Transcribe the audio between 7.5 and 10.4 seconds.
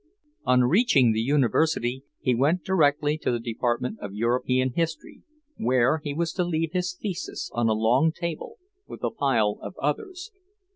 on a long table, with a pile of others.